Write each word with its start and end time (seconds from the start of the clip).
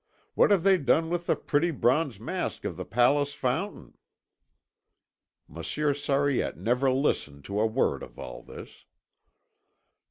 What 0.33 0.49
have 0.49 0.63
they 0.63 0.79
done 0.79 1.11
with 1.11 1.27
the 1.27 1.35
pretty 1.35 1.69
bronze 1.69 2.19
mask 2.19 2.65
of 2.65 2.75
the 2.75 2.85
Palace 2.85 3.35
fountain?" 3.35 3.99
Monsieur 5.47 5.93
Sariette 5.93 6.57
never 6.57 6.89
listened 6.89 7.45
to 7.45 7.59
a 7.59 7.67
word 7.67 8.01
of 8.01 8.17
all 8.17 8.41
this. 8.41 8.85